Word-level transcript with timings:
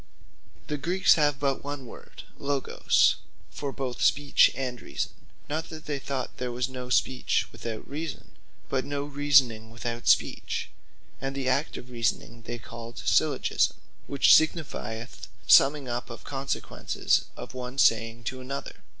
The 0.65 0.79
Greeks 0.79 1.13
have 1.13 1.37
but 1.39 1.63
one 1.63 1.85
word 1.85 2.23
Logos, 2.39 3.17
for 3.51 3.71
both 3.71 4.01
Speech 4.01 4.49
and 4.55 4.81
Reason; 4.81 5.11
not 5.47 5.69
that 5.69 5.85
they 5.85 5.99
thought 5.99 6.37
there 6.37 6.51
was 6.51 6.67
no 6.67 6.89
Speech 6.89 7.47
without 7.51 7.87
Reason; 7.87 8.31
but 8.67 8.83
no 8.83 9.03
Reasoning 9.03 9.69
without 9.69 10.07
Speech: 10.07 10.71
And 11.21 11.35
the 11.35 11.47
act 11.47 11.77
of 11.77 11.91
reasoning 11.91 12.41
they 12.47 12.57
called 12.57 12.97
syllogisme; 12.97 13.75
which 14.07 14.33
signifieth 14.33 15.27
summing 15.45 15.87
up 15.87 16.09
of 16.09 16.23
the 16.23 16.29
consequences 16.31 17.25
of 17.37 17.53
one 17.53 17.77
saying 17.77 18.23
to 18.23 18.41
another. 18.41 18.77